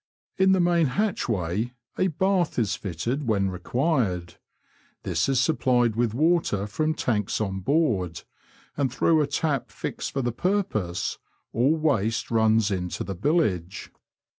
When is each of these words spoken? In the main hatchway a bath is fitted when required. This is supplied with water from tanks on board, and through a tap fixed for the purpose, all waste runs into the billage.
In 0.39 0.53
the 0.53 0.59
main 0.59 0.87
hatchway 0.87 1.75
a 1.95 2.07
bath 2.07 2.57
is 2.57 2.73
fitted 2.75 3.27
when 3.27 3.51
required. 3.51 4.37
This 5.03 5.29
is 5.29 5.39
supplied 5.39 5.95
with 5.95 6.15
water 6.15 6.65
from 6.65 6.95
tanks 6.95 7.39
on 7.39 7.59
board, 7.59 8.23
and 8.75 8.91
through 8.91 9.21
a 9.21 9.27
tap 9.27 9.69
fixed 9.69 10.11
for 10.13 10.23
the 10.23 10.31
purpose, 10.31 11.19
all 11.53 11.75
waste 11.75 12.31
runs 12.31 12.71
into 12.71 13.03
the 13.03 13.15
billage. 13.15 13.91